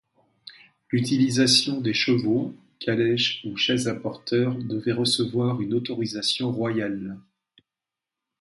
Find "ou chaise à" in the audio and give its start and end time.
3.45-3.93